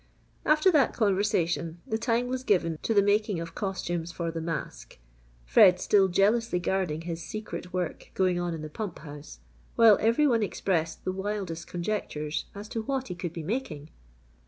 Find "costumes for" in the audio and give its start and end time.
3.53-4.31